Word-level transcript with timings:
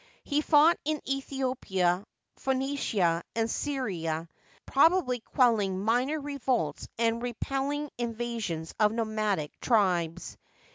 He 0.23 0.41
fought 0.41 0.79
in 0.83 0.99
Aethiopia, 1.05 2.03
Phoenicia, 2.37 3.21
and 3.35 3.47
Syria, 3.47 4.27
probably 4.65 5.19
quelling 5.19 5.79
minor 5.85 6.19
revolts 6.19 6.87
and 6.97 7.21
repelling 7.21 7.91
invasions 7.99 8.73
of 8.79 8.91
nomadic 8.91 9.51
tribes. 9.59 10.37